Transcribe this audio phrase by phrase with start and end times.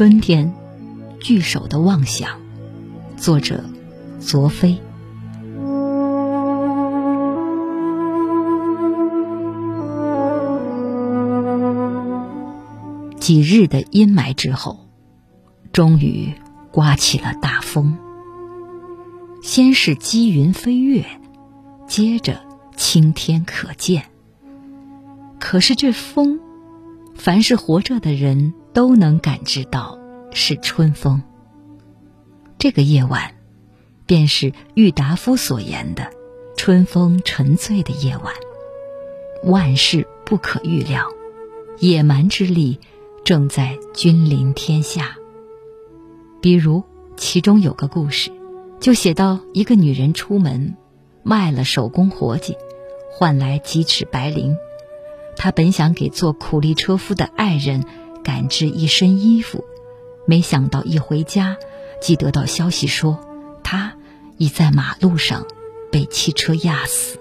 [0.00, 0.54] 春天，
[1.20, 2.40] 聚首的妄想，
[3.18, 3.62] 作者：
[4.18, 4.78] 左飞。
[13.18, 14.88] 几日的阴霾之后，
[15.70, 16.32] 终于
[16.72, 17.98] 刮起了大风。
[19.42, 21.04] 先是积云飞跃，
[21.86, 22.40] 接着
[22.74, 24.04] 青天可见。
[25.38, 26.40] 可是这风，
[27.14, 29.98] 凡是活着的人都能感知到
[30.32, 31.22] 是春风。
[32.58, 33.34] 这个夜晚，
[34.06, 36.10] 便是郁达夫所言的
[36.56, 38.34] “春风沉醉的夜晚”。
[39.44, 41.06] 万事不可预料，
[41.78, 42.78] 野蛮之力
[43.24, 45.16] 正在君临天下。
[46.42, 46.84] 比如，
[47.16, 48.30] 其中有个故事。
[48.80, 50.74] 就写到一个女人出门，
[51.22, 52.56] 卖了手工活计，
[53.12, 54.56] 换来几尺白绫。
[55.36, 57.84] 她本想给做苦力车夫的爱人
[58.22, 59.64] 赶制一身衣服，
[60.26, 61.56] 没想到一回家，
[62.00, 63.18] 即得到消息说，
[63.62, 63.94] 他
[64.36, 65.46] 已在马路上
[65.90, 67.18] 被汽车压死。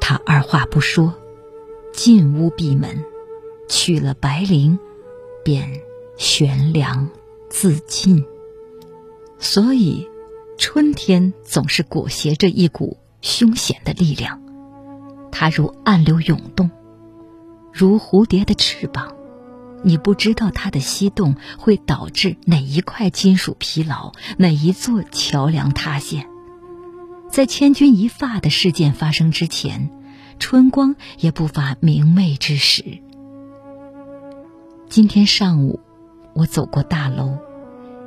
[0.00, 1.14] 他二话不说，
[1.92, 3.04] 进屋闭门，
[3.68, 4.78] 取了白绫，
[5.42, 5.80] 便
[6.16, 7.08] 悬梁
[7.48, 8.24] 自尽。
[9.38, 10.08] 所以。
[10.56, 14.40] 春天总是裹挟着一股凶险的力量，
[15.32, 16.70] 它如暗流涌动，
[17.72, 19.16] 如蝴蝶的翅膀。
[19.84, 26.26] 你不知道它的吸动会导致哪一块金属疲劳，哪一座桥梁塌陷。
[27.30, 29.90] 在千钧一发的事件发生之前，
[30.38, 32.84] 春光也不乏明媚之时。
[34.88, 35.80] 今天上午，
[36.32, 37.36] 我走过大楼。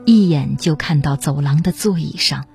[0.05, 2.45] 一眼就看到走廊的座椅上，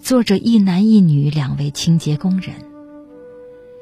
[0.00, 2.54] 坐着一男一女两位清洁工人。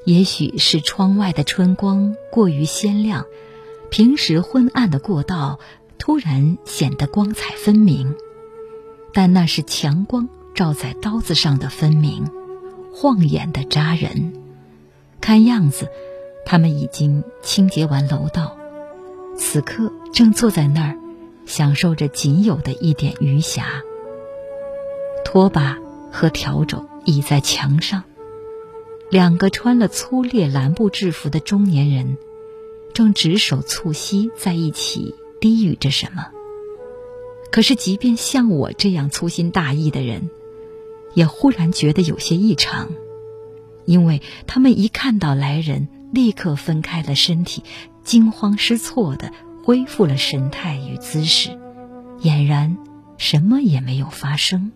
[0.07, 3.27] 也许是窗外的春光过于鲜亮，
[3.93, 5.61] 平时昏暗的过道
[5.99, 8.15] 突然显得光彩分明。
[9.13, 12.25] 但那是强光照在刀子上的分明，
[12.95, 14.33] 晃眼的扎人。
[15.21, 15.91] 看样子，
[16.47, 18.57] 他们已经清洁完楼道，
[19.37, 20.97] 此刻正坐在那儿。
[21.45, 23.65] 享受着仅有的一点余暇。
[25.25, 25.77] 拖把
[26.11, 28.05] 和笤帚倚在墙上，
[29.11, 32.17] 两个穿了粗劣蓝布制服的中年人，
[32.95, 36.27] 正执手促膝在一起低语着什么。
[37.51, 40.31] 可是，即便像我这样粗心大意的人，
[41.15, 42.91] 也忽然觉得有些异常，
[43.85, 47.63] 因为他们一看到来人，立刻分开了身体，
[48.05, 49.33] 惊慌失措的。
[49.65, 51.57] 恢复了神态与姿势，
[52.21, 52.79] 俨然
[53.17, 54.73] 什么也没有发生。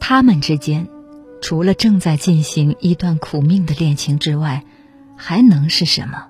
[0.00, 0.88] 他们之间，
[1.40, 4.64] 除了正在进行一段苦命的恋情之外，
[5.16, 6.26] 还能是什么？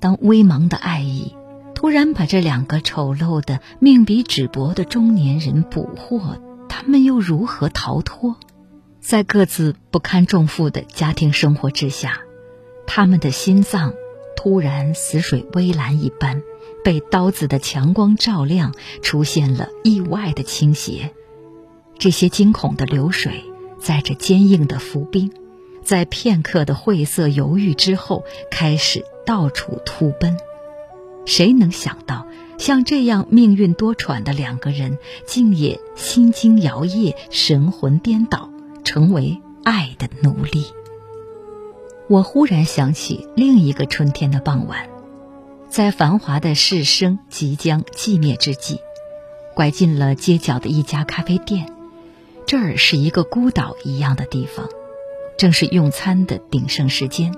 [0.00, 1.34] 当微茫的爱意
[1.74, 6.38] 突然把这两个丑陋的、命比纸薄的中年人捕获，
[6.68, 8.36] 他们又如何逃脱？
[9.00, 12.20] 在各自不堪重负的家庭生活之下，
[12.86, 13.92] 他们的心脏。
[14.36, 16.42] 突然，死水微澜一般，
[16.84, 18.72] 被刀子的强光照亮，
[19.02, 21.10] 出现了意外的倾斜。
[21.98, 23.42] 这些惊恐的流水，
[23.80, 25.32] 载着坚硬的浮冰，
[25.82, 30.38] 在片刻的晦涩犹豫之后，开始到处突奔。
[31.26, 34.96] 谁能想到，像这样命运多舛的两个人，
[35.26, 38.48] 竟也心惊摇曳、神魂颠倒，
[38.84, 40.64] 成为爱的奴隶？
[42.08, 44.88] 我忽然想起另一个春天的傍晚，
[45.68, 48.80] 在繁华的市声即将寂灭之际，
[49.54, 51.70] 拐进了街角的一家咖啡店。
[52.46, 54.66] 这儿是一个孤岛一样的地方，
[55.36, 57.34] 正是用餐的鼎盛时间。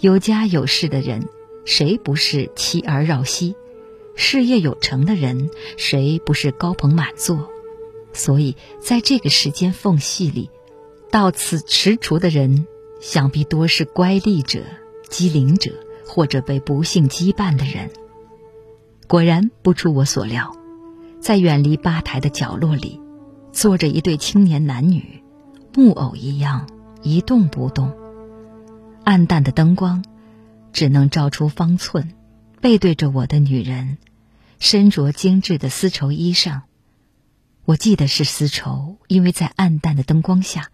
[0.00, 1.28] 有家有室的人，
[1.64, 3.54] 谁不是妻儿绕膝？
[4.14, 7.50] 事业有成的人，谁不是高朋满座？
[8.12, 10.50] 所以，在这个时间缝隙里，
[11.10, 12.66] 到此踟蹰的人。
[13.00, 14.58] 想必多是乖戾者、
[15.08, 15.70] 机灵者，
[16.04, 17.90] 或者被不幸羁绊的人。
[19.06, 20.56] 果然不出我所料，
[21.20, 23.00] 在远离吧台的角落里，
[23.52, 25.22] 坐着一对青年男女，
[25.76, 26.66] 木偶一样
[27.04, 27.92] 一动不动。
[29.08, 30.04] 暗淡的灯光，
[30.74, 32.12] 只能照出方寸。
[32.60, 33.96] 背对着我的女人，
[34.58, 36.60] 身着精致的丝绸衣裳。
[37.64, 40.70] 我记得是丝绸，因为在暗淡的灯光下。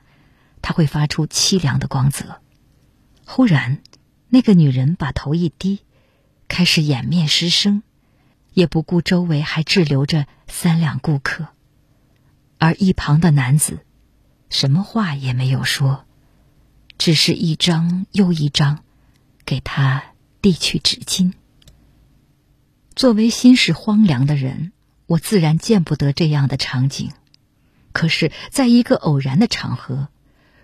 [0.62, 2.40] 他会发出凄凉的光泽。
[3.24, 3.78] 忽然，
[4.30, 5.82] 那个女人把头一低，
[6.48, 7.84] 开始掩面失声，
[8.52, 11.46] 也不顾周围还滞留着三两顾客。
[12.58, 13.78] 而一旁的男子，
[14.50, 16.04] 什么话也没有说，
[17.04, 18.82] 只是一张又一张，
[19.44, 20.04] 给他
[20.40, 21.34] 递去纸巾。
[22.96, 24.72] 作为心事荒凉的人，
[25.04, 27.10] 我自然见不得这样的场景。
[27.92, 30.08] 可是，在一个偶然的场合，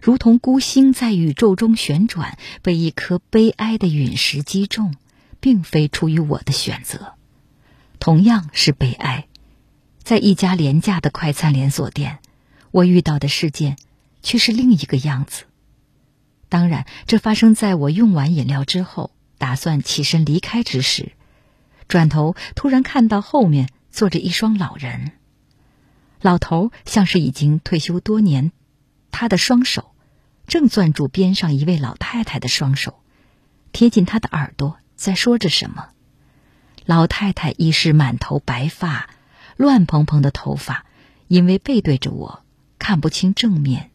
[0.01, 4.95] 如同孤星在宇宙中旋转，被一颗悲哀的陨石击中，
[5.41, 7.17] 并非出于我的选择。
[7.99, 9.27] 同样是悲哀，
[10.03, 12.21] 在一家廉价的快餐连锁店，
[12.71, 13.77] 我遇到的事件
[14.23, 15.45] 却是另一个样子。
[16.51, 21.13] 当然，这发生在我用完饮料之后，打算起身离开之时。
[21.89, 25.13] 转头，突然看到后面坐着一双老人。
[26.21, 28.53] 老头像是已经退休多年，
[29.11, 29.93] 他的双手
[30.47, 33.01] 正攥住边上一位老太太的双手，
[33.73, 35.91] 贴近他的耳朵，在说着什么。
[36.85, 39.09] 老太太已是满头白发，
[39.57, 40.85] 乱蓬蓬的头发，
[41.29, 42.45] 因为背对着我，
[42.79, 43.90] 看不清正面。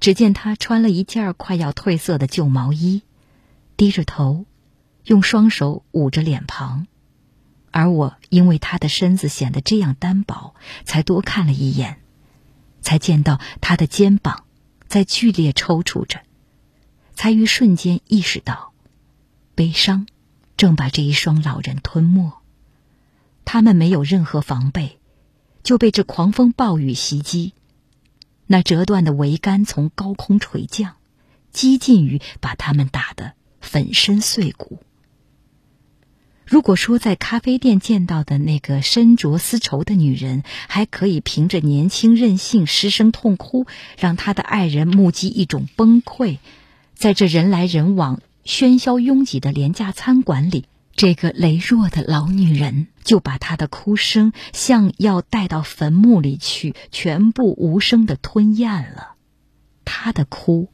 [0.00, 3.02] 只见他穿了一件快要褪色的旧毛衣，
[3.76, 4.46] 低着头，
[5.04, 6.86] 用双手捂着脸庞。
[7.70, 10.54] 而我因为他的身子显得这样单薄，
[10.84, 12.00] 才多看了一眼，
[12.80, 14.44] 才见到他的肩膀
[14.88, 16.22] 在剧烈抽搐着，
[17.14, 18.72] 才于瞬间意识到，
[19.54, 20.06] 悲伤
[20.56, 22.32] 正把这一双老人吞没。
[23.44, 24.98] 他们没有任何防备，
[25.62, 27.52] 就被这狂风暴雨袭击，
[28.52, 30.96] 那折断的桅杆从高空垂降，
[31.52, 34.80] 几近于把他们打得粉身碎骨。
[36.44, 43.66] 如果说在咖啡店见到的那个身着丝绸的女人，还可以凭着年轻任性失声痛哭，
[43.96, 46.38] 让他的爱人目击一种崩溃，
[46.96, 50.64] 在这人来人往、喧嚣拥挤的廉价餐馆里，
[51.00, 59.14] 这个羸弱的老女人就把她的哭声像要带到坟墓里去，全部无声的吞咽了。
[59.86, 60.68] 她的哭，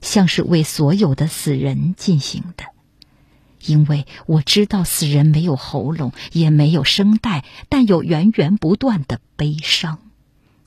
[0.00, 2.64] 像是为所有的死人进行的。
[3.64, 10.00] 因为我知道死人没有喉咙，也没有声带，但有源源不断的悲伤。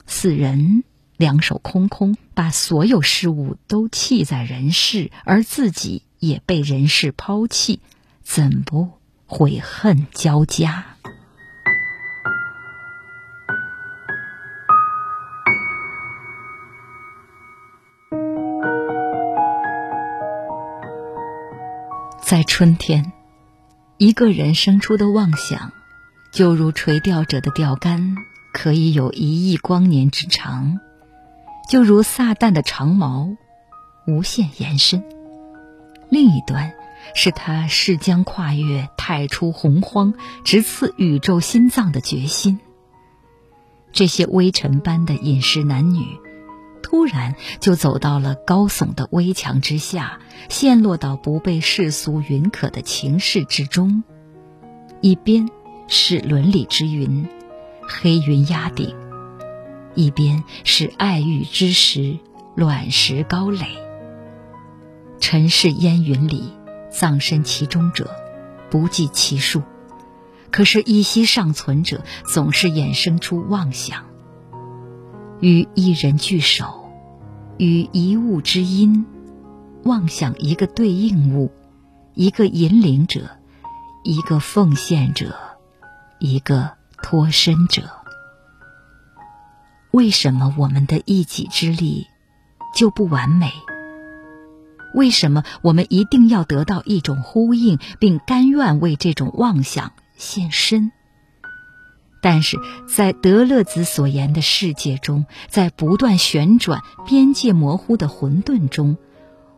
[0.06, 0.82] 死人
[1.18, 7.80] 两手空空，把所有事物都弃在人世，而自己也被人世抛弃，
[8.24, 8.90] 怎不
[9.26, 10.84] 悔恨交加？
[22.20, 23.12] 在春天，
[23.98, 25.70] 一个人生出的妄想，
[26.32, 28.16] 就如垂钓者的钓竿，
[28.52, 30.78] 可以有一亿光年之长；
[31.68, 33.36] 就如撒旦的长矛，
[34.08, 35.04] 无限延伸。
[36.08, 36.72] 另一端，
[37.14, 40.14] 是他誓将跨越太初洪荒，
[40.44, 42.58] 直刺宇宙心脏的决心。
[43.92, 46.04] 这些微尘般的饮食男女。
[46.82, 54.04] 突然就走到了高耸的危墙之下，陷落到不被世俗允可的情势之中。
[55.00, 55.48] 一边
[55.88, 57.26] 是伦理之云，
[57.80, 58.94] 黑云压顶；
[59.94, 62.18] 一边是爱欲之石，
[62.54, 63.66] 卵石高垒。
[65.18, 66.52] 尘世烟云里，
[66.94, 68.08] 葬身其中者
[68.70, 69.62] 不计其数，
[70.52, 74.04] 可是依稀尚存者，总是衍生出妄想。
[75.40, 76.88] 与一人聚首，
[77.58, 79.04] 与一物之音，
[79.82, 81.50] 妄想一个对应物，
[82.14, 83.28] 一个引领者，
[84.04, 85.34] 一个奉献者，
[86.20, 86.70] 一个
[87.02, 87.82] 脱身者。
[89.90, 92.06] 为什么我们的一己之力
[92.74, 93.52] 就不完美？
[94.94, 100.92] 为什么我们一定要得到一种呼应，并甘愿为这种妄想献身？
[102.22, 102.58] 但是
[102.88, 108.96] 在德勒兹所言的世界中，在不断旋转、边界模糊的混沌中，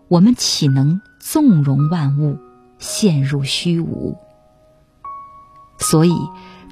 [0.08, 2.38] 我们岂能纵容万物
[2.78, 4.16] 陷入虚无？
[5.78, 6.16] 所以，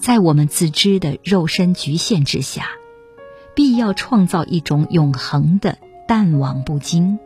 [0.01, 2.67] 在我们自知的肉身局限之下，
[3.55, 5.79] 必要创造一种永恒的
[6.09, 7.21] 淡忘不惊。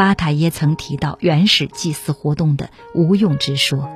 [0.00, 3.90] 巴塔耶曾提到原始祭祀活动的无用之说，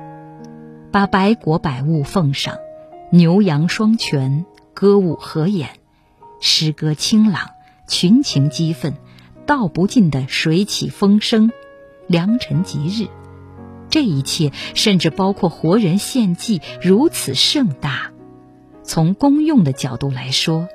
[0.91, 2.59] 把百果百物奉上。
[3.09, 4.45] 牛羊双全，
[4.75, 5.71] 歌舞合演，
[6.39, 7.49] 诗歌清朗，
[7.87, 8.93] 群情激愤，
[9.47, 11.49] 道不尽的水起风生，
[12.05, 13.07] 良辰吉日，
[13.89, 18.11] 这一切甚至包括活人献祭，如此盛大，
[18.83, 20.67] 从公用的角度来说，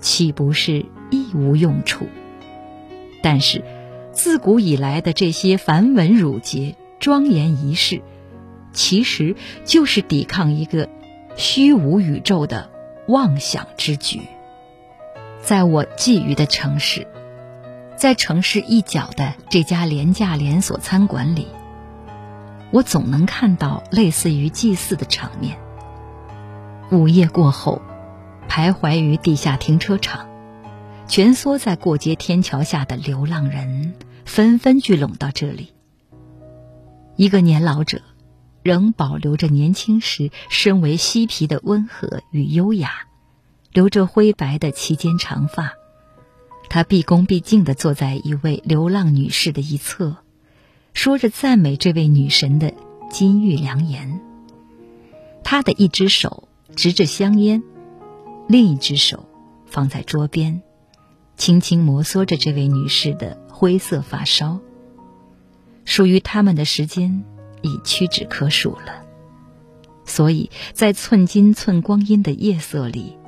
[0.00, 2.06] 岂不是一无用处？
[3.22, 3.62] 但是，
[4.12, 8.02] 自古以来的这些繁文缛节、庄严仪式，
[8.72, 10.88] 其实就是抵抗一个。
[11.34, 12.70] 虚无宇宙的
[13.08, 14.20] 妄想之举，
[15.40, 17.06] 在我觊觎的城市，
[17.96, 21.46] 在城市一角的这家廉价连锁餐馆里，
[22.70, 25.56] 我总能看到类似于祭祀的场面。
[26.90, 27.80] 午夜过后，
[28.46, 30.28] 徘徊于地下停车场、
[31.12, 33.92] 蜷缩在过街天桥下的流浪人
[34.24, 35.74] 纷纷聚拢到这里。
[37.16, 38.00] 一个年老者，
[38.62, 43.08] 仍保留着年轻时身为嬉皮的温和与优雅，
[43.72, 45.74] 留着灰白的齐肩长发。
[46.70, 50.16] 他毕恭毕敬地坐在一位流浪女士的一侧，
[50.94, 52.72] 说着赞美这位女神的
[53.10, 54.18] 金玉良言。
[55.44, 57.62] 他的一只手执着香烟，
[58.48, 59.28] 另一只手
[59.66, 60.62] 放在桌边，
[61.42, 64.60] 轻轻摩挲着这位女士的灰色发梢。
[65.84, 67.24] 属于他们的时间
[67.62, 69.02] 已屈指可数了，
[70.04, 73.18] 所以在寸金寸光阴的夜色里。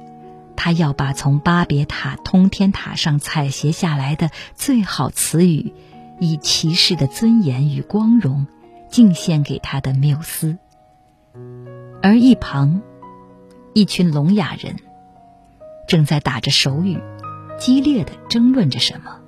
[0.54, 5.72] 他要把从巴别塔通天塔上采撷下来的最好词语，
[6.20, 8.46] 以骑士的尊严与光荣，
[8.88, 10.56] 敬献给他的缪斯。
[12.00, 12.80] 而一旁，
[13.72, 14.76] 一群聋哑人
[15.88, 17.00] 正在打着手语，
[17.58, 19.20] 激烈的争论着什么。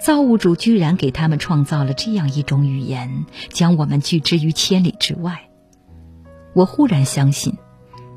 [0.00, 5.48] 造物主居然给他们创造了这样一种语言，将我们拒之于千里之外。
[6.54, 7.56] 我忽然相信，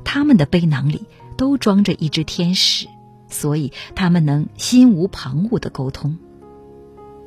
[0.04, 1.06] 他们的背囊里。
[1.36, 2.86] 都装着一只天使，
[3.30, 6.18] 所以他们能心无旁骛的沟通。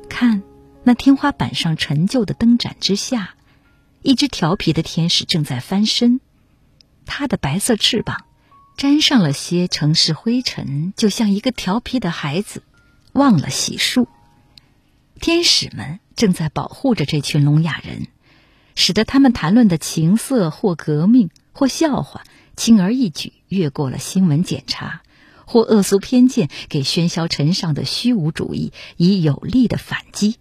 [0.08, 0.44] 看，
[0.84, 3.34] 那天花板上陈旧的灯盏之下，
[4.02, 6.20] 一只调皮的天使正在翻身，
[7.04, 8.26] 它的白色翅膀
[8.76, 12.62] 沾上了些城市灰尘，就像一个调皮的孩子
[13.12, 14.06] 忘了洗漱。
[15.20, 18.08] 天使们正在保护着这群聋哑人，
[18.74, 22.24] 使得他们谈论的情色或革命或笑话。
[22.56, 25.02] 轻而易举越过了新闻检查，
[25.44, 30.36] 或恶俗偏见给喧嚣尘上的虚无主义以有力的反击。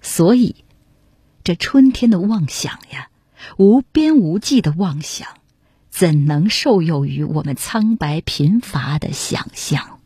[0.00, 0.54] 所以，
[1.42, 3.08] 这春天的妄想呀，
[3.56, 5.26] 无边无际的妄想，
[5.90, 9.98] 怎能受诱于我们苍白贫乏的想象？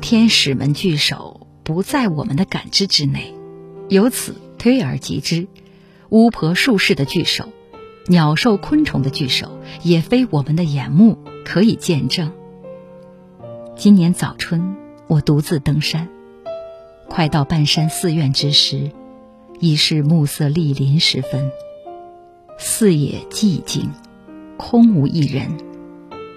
[0.00, 3.34] 天使们聚首不在我们的感知之内，
[3.88, 5.48] 由此推而及之，
[6.08, 7.48] 巫婆术士的聚首，
[8.06, 12.32] 鸟兽昆虫的聚首，也非我们的眼目可以见证。
[13.76, 14.76] 今年早春，
[15.08, 16.06] 我独自登山，
[17.08, 18.92] 快到半山寺院之时，
[19.58, 21.50] 已是暮色莅临时分，
[22.58, 23.90] 四野寂静，
[24.58, 25.50] 空无一人，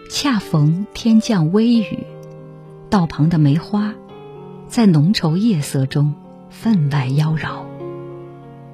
[0.09, 1.99] 恰逢天降微雨。
[2.89, 3.93] 道旁的梅花，
[4.69, 6.13] 在浓稠夜色中
[6.49, 7.65] 分外妖娆。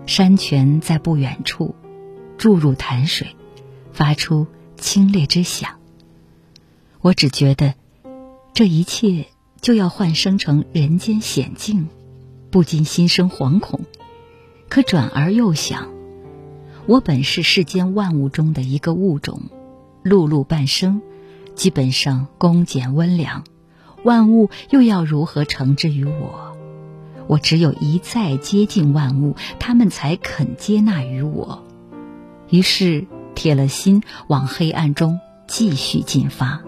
[0.05, 1.73] 山泉在不远处
[2.37, 3.35] 注入潭水，
[3.91, 4.45] 发出
[4.77, 5.71] 清冽之响。
[7.01, 7.73] 我只觉得，
[8.53, 9.25] 这一切
[9.67, 11.89] 就要幻生成人间险境，
[12.49, 13.81] 不禁心生惶恐。
[14.69, 15.89] 可转而又想，
[16.85, 19.41] 我本是世间万物中的一个物种，
[20.05, 21.01] 碌碌半生，
[21.53, 23.43] 基本上恭俭温良。
[24.05, 26.55] 万物又要如何惩之于我？
[27.27, 31.65] 我只有一再接近万物，他们才肯接纳于我。
[32.49, 33.05] 于是
[33.35, 36.61] 铁了心往黑暗中继续进发。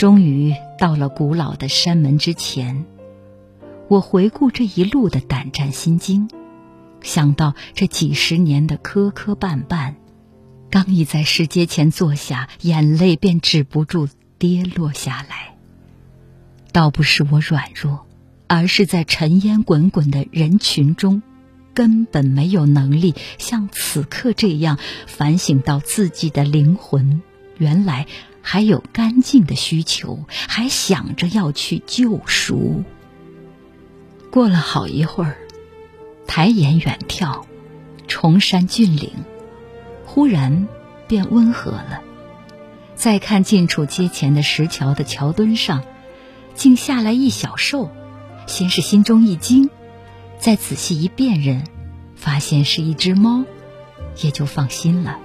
[0.00, 2.86] 终于到了古老的山门之前，
[3.86, 6.30] 我回顾这一路的胆战心惊，
[7.02, 9.96] 想到这几十年的磕磕绊绊，
[10.70, 15.54] 刚一在石阶前坐下，眼泪便止不住跌落下来。
[16.72, 18.06] 倒不是我软弱，
[18.46, 21.20] 而是在尘烟滚滚的人群中，
[21.74, 27.20] 根本没有能力像此刻这样反省到自己的灵魂，
[27.58, 28.06] 原来
[28.52, 32.82] 还有干净的需求，还想着要去救赎。
[34.32, 35.36] 过了好一会儿，
[36.26, 37.44] 抬眼远眺，
[38.08, 39.12] 崇山峻岭，
[40.04, 40.66] 忽然
[41.06, 42.02] 变温和了。
[42.96, 45.84] 再看近处街前的石桥的桥墩上。
[46.56, 47.88] 竟下来一小兽，
[48.48, 49.70] 先是心中一惊，
[50.40, 51.64] 再仔细一辨认，
[52.16, 53.44] 发现是一只猫，
[54.20, 55.20] 也就放心了。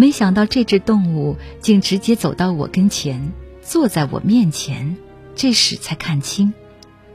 [0.00, 4.96] 没想到这只动物竟直接走到我跟前，坐在我面前。
[5.34, 6.54] 这时才看清，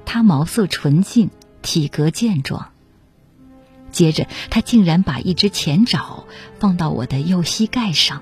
[0.06, 1.32] 它毛色纯净，
[1.64, 2.70] 体格健壮。
[3.92, 6.26] 接着，它竟然把一只前爪
[6.60, 8.22] 放到我的右膝盖上，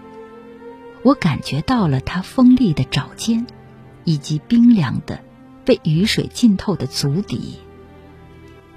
[1.02, 3.46] 我感觉到了它锋利的爪尖。
[4.06, 5.22] 以及冰凉的、
[5.66, 7.60] 被雨水浸透的足底。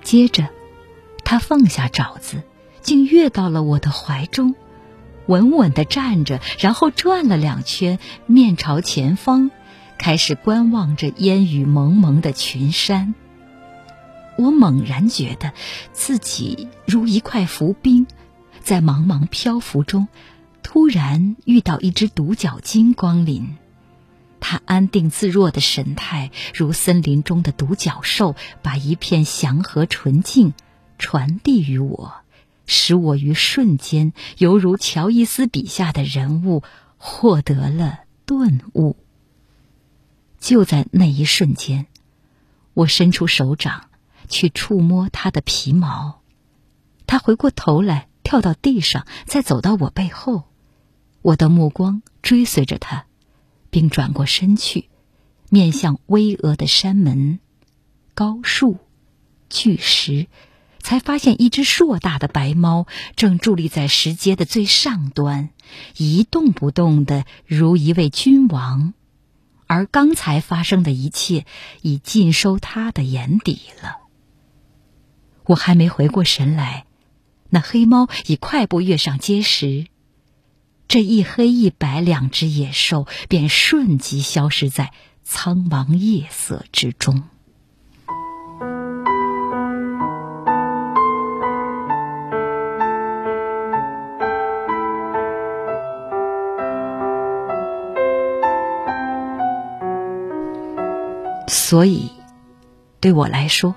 [0.02, 0.48] 接着，
[1.24, 2.42] 他放下爪子，
[2.80, 4.54] 竟跃到了我的怀中。
[5.26, 9.50] 稳稳地站着，然后转了两圈，面朝前方，
[9.98, 13.14] 开始观望着烟雨蒙蒙的群山。
[14.38, 15.52] 我猛然觉得
[15.92, 18.06] 自己如一块浮冰，
[18.60, 20.08] 在茫茫漂浮中，
[20.62, 23.56] 突然遇到一只独角鲸光临。
[24.38, 30.52] 它安定自若的神态，如森林中的独角兽，把一片祥和纯净
[30.98, 32.16] 传递于我。
[32.66, 36.62] 使我于瞬间，犹如乔伊斯笔下的人物，
[36.98, 38.96] 获得了顿悟。
[40.38, 41.86] 就在那一瞬间，
[42.74, 43.88] 我伸出手掌
[44.28, 46.20] 去触摸他的皮毛，
[47.06, 50.44] 他回过头来，跳到地上，再走到我背后。
[51.22, 53.06] 我的目光追随着他，
[53.70, 54.88] 并转过身去，
[55.48, 57.40] 面向巍峨的山门、
[58.14, 58.78] 高树、
[59.48, 60.26] 巨石。
[60.86, 65.50] 才发现一只硕大的白猫正伫立在石阶的最上端，
[65.96, 68.94] 一动不动的如一位君王，
[69.66, 71.44] 而刚才发生的一切
[71.82, 73.96] 已尽收他的眼底了。
[75.46, 76.86] 我还没回过神来，
[77.50, 79.88] 那黑猫已快步跃上阶石，
[80.86, 84.92] 这一黑一白两只野兽便瞬即消失在
[85.24, 87.24] 苍茫夜色之中。
[101.68, 102.12] 所以，
[103.00, 103.74] 对我来说，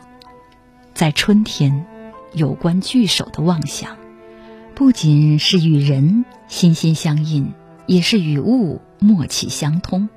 [0.94, 1.88] 在春天，
[2.34, 3.98] 有关聚首的妄想，
[4.76, 7.52] 不仅是与人心心相印，
[7.88, 10.08] 也是与物默契相通。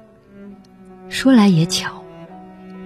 [1.08, 2.04] 说来也巧，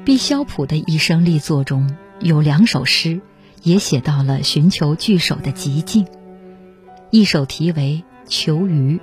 [0.04, 3.20] 毕肖普的一生力作中有两首诗，
[3.64, 6.06] 也写到了寻求聚首的极境。
[7.10, 8.98] 一首题为《求鱼》，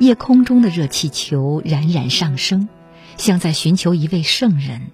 [0.00, 2.68] 夜空中的热气球冉冉上升。
[3.16, 4.90] 像在寻求一位圣人，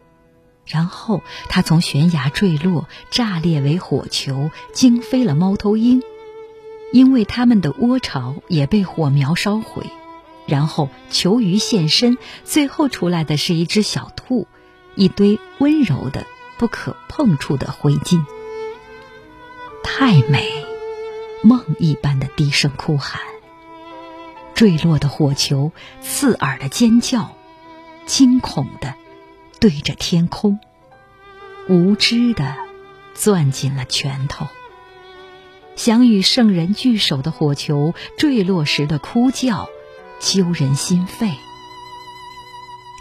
[0.67, 6.03] 然后他从悬崖坠落，炸裂为火球，惊飞了猫头鹰，
[6.93, 9.87] 因为他们的窝巢也被火苗烧毁。
[10.47, 14.49] 然后球鱼现身，最后出来的是一只小兔，
[14.97, 16.27] 一堆温柔的、
[16.59, 18.25] 不可碰触的灰烬。
[19.85, 20.65] 太美，
[21.43, 23.21] 梦一般的低声哭喊，
[24.55, 27.37] 坠落的火球，刺耳的尖叫。
[28.07, 28.95] 惊恐的
[29.61, 30.59] 对着天空，
[31.69, 32.57] 无知的
[33.15, 34.47] 攥紧了拳头。
[35.77, 39.69] 想与圣人聚首的火球坠落时的哭叫，
[40.21, 41.33] 揪人心肺。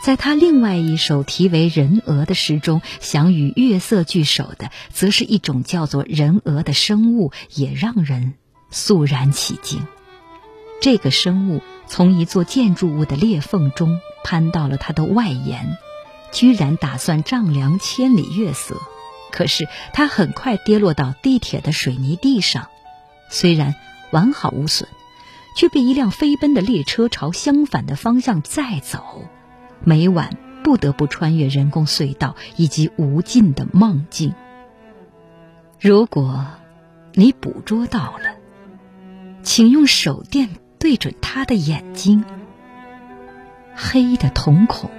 [0.04, 8.34] 在他另外一首题为《人鹅》的诗中，想与月色聚首的，则是一种叫做人鹅的生物，也让人
[8.72, 9.86] 肃然起敬。
[10.82, 11.62] 这个生物
[11.94, 14.00] 从一座建筑物的裂缝中。
[14.24, 15.78] 攀到了它的外沿，
[16.32, 18.78] 居然打算丈量千里月色。
[19.32, 22.68] 可是他很快跌落到地铁的水泥地上，
[23.28, 23.74] 虽然
[24.12, 24.88] 完好无损，
[25.58, 29.26] 却被一辆飞奔的列车朝相反的方向载走。
[29.84, 34.36] 每晚不得不穿越人工隧道以及无尽的梦境。
[35.80, 36.46] 如果
[37.14, 38.36] 你捕捉到了，
[39.42, 40.50] 请用手电
[40.82, 42.26] 对准他的眼睛。
[43.76, 44.90] 黑的瞳孔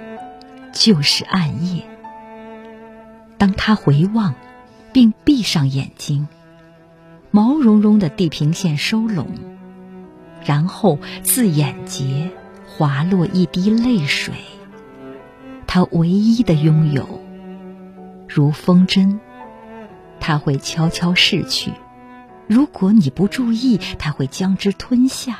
[0.71, 1.83] 就是暗夜。
[3.37, 4.33] 当他回望，
[4.93, 6.29] 并闭上眼睛，
[7.31, 9.27] 毛茸茸的地平线收拢，
[10.45, 12.31] 然后自眼睫
[12.65, 14.33] 滑落一滴泪水。
[15.67, 17.19] 他唯一的拥有，
[18.29, 19.19] 如风筝，
[20.21, 21.73] 他会悄悄逝去。
[22.47, 25.33] 如果你不注意，他会将之吞下；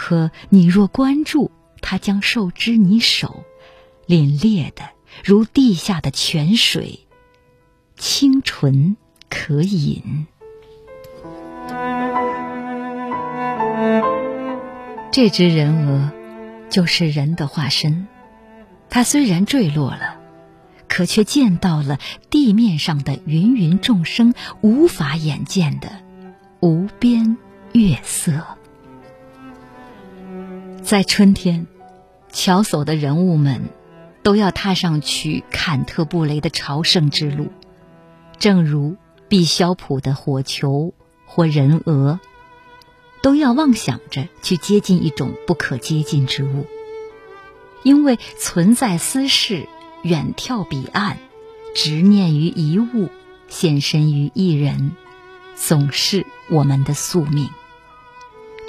[0.00, 3.42] 可你若关注，它将受之你手，
[4.06, 4.90] 凛冽的
[5.24, 7.00] 如地下的泉水，
[7.96, 8.96] 清纯
[9.28, 10.28] 可饮。
[15.10, 16.12] 这只人蛾，
[16.70, 18.06] 就是人的化身。
[18.88, 20.20] 它虽然坠落了，
[20.86, 21.98] 可却见到了
[22.30, 25.90] 地面上的芸芸众生无法眼见的
[26.60, 27.36] 无边
[27.72, 28.57] 月色。
[30.88, 31.66] 在春天，
[32.32, 33.68] 乔叟的人物们
[34.22, 37.48] 都要踏上去坎特布雷的朝圣之路，
[38.38, 38.96] 正如
[39.28, 40.94] 毕肖普的火球
[41.26, 42.20] 或人蛾，
[43.20, 46.64] 都要妄想着去接近一种不可接近之物，
[47.82, 49.68] 因为存在私事，
[50.00, 51.18] 远眺彼岸，
[51.74, 53.10] 执念于一物，
[53.50, 54.92] 献身于一人，
[55.54, 57.50] 总是我们的宿命。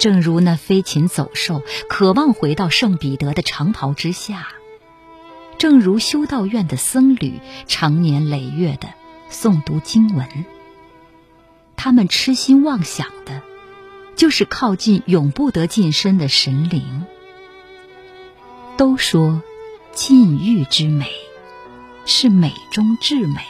[0.00, 4.48] 正如那飞禽走兽渴望回到圣彼得的长袍之下，
[5.58, 8.88] 正如修道院的僧侣常年累月的
[9.30, 10.26] 诵读经文，
[11.76, 13.42] 他们痴心妄想的，
[14.16, 17.04] 就是靠近永不得近身的神灵。
[18.78, 19.42] 都说，
[19.92, 21.10] 禁欲之美
[22.06, 23.42] 是美中至美，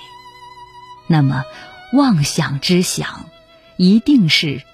[1.07, 1.45] 那么
[1.93, 3.27] 妄想之想，
[3.77, 4.65] 一定是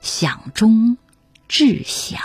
[0.00, 0.96] 想中。
[1.56, 2.18] 志向。